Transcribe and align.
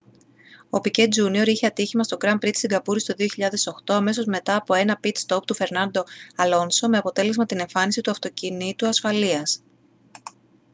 ο 0.69 0.79
πικέ 0.81 1.07
τζούνιορ 1.07 1.47
είχε 1.47 1.65
ατύχημα 1.65 2.03
στο 2.03 2.15
γκραν 2.17 2.39
πρι 2.39 2.51
της 2.51 2.59
σιγκαπούρης 2.59 3.05
το 3.05 3.13
2008 3.17 3.23
αμέσως 3.87 4.25
μετά 4.25 4.55
από 4.55 4.73
ένα 4.73 4.95
πιτ 4.97 5.17
στοπ 5.17 5.45
του 5.45 5.55
φερνάντο 5.55 6.03
αλόνσο 6.35 6.87
με 6.89 6.97
αποτέλεσμα 6.97 7.45
την 7.45 7.59
εμφάνιση 7.59 8.01
του 8.01 8.11
αυτοκινήτου 8.11 8.87
ασφαλείας 8.87 9.63